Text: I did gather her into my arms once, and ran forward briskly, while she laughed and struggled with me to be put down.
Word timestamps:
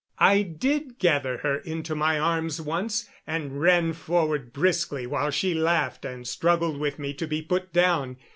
I 0.17 0.41
did 0.41 0.97
gather 0.97 1.37
her 1.37 1.57
into 1.59 1.93
my 1.93 2.17
arms 2.17 2.59
once, 2.59 3.07
and 3.27 3.61
ran 3.61 3.93
forward 3.93 4.51
briskly, 4.51 5.05
while 5.05 5.29
she 5.29 5.53
laughed 5.53 6.05
and 6.05 6.27
struggled 6.27 6.79
with 6.79 6.97
me 6.97 7.13
to 7.13 7.27
be 7.27 7.43
put 7.43 7.71
down. 7.71 8.17